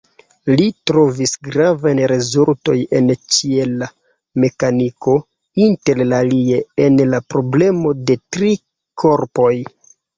Li 0.59 0.63
trovis 0.91 1.33
gravajn 1.47 2.01
rezultoj 2.11 2.77
en 3.01 3.13
ĉiela 3.37 3.91
mekaniko, 4.47 5.17
interalie 5.69 6.67
en 6.89 7.01
la 7.15 7.25
problemo 7.37 7.97
de 8.11 8.21
tri 8.35 8.55
korpoj. 9.07 9.57